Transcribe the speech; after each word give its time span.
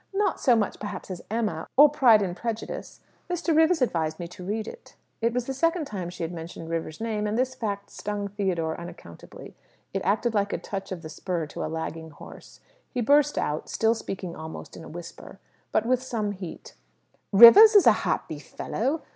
"Not 0.15 0.39
so 0.41 0.55
much, 0.55 0.79
perhaps, 0.79 1.11
as 1.11 1.21
'Emma,' 1.29 1.67
or 1.77 1.87
'Pride 1.87 2.23
and 2.23 2.35
Prejudice.' 2.35 3.01
Mr. 3.29 3.55
Rivers 3.55 3.83
advised 3.83 4.17
me 4.19 4.27
to 4.29 4.43
read 4.43 4.67
it." 4.67 4.95
It 5.21 5.31
was 5.31 5.45
the 5.45 5.53
second 5.53 5.85
time 5.85 6.09
she 6.09 6.23
had 6.23 6.31
mentioned 6.33 6.69
Rivers's 6.71 7.01
name, 7.01 7.27
and 7.27 7.37
this 7.37 7.53
fact 7.53 7.91
stung 7.91 8.27
Theodore 8.27 8.75
unaccountably. 8.81 9.55
It 9.93 10.01
acted 10.03 10.33
like 10.33 10.53
a 10.53 10.57
touch 10.57 10.91
of 10.91 11.03
the 11.03 11.09
spur 11.09 11.45
to 11.45 11.63
a 11.63 11.69
lagging 11.69 12.09
horse. 12.09 12.61
He 12.89 12.99
burst 13.01 13.37
out, 13.37 13.69
still 13.69 13.93
speaking 13.93 14.35
almost 14.35 14.75
in 14.75 14.83
a 14.83 14.89
whisper, 14.89 15.37
but 15.71 15.85
with 15.85 16.01
some 16.01 16.31
heat 16.31 16.73
"Rivers 17.31 17.75
is 17.75 17.85
a 17.85 17.91
happy 18.01 18.39
fellow! 18.39 19.03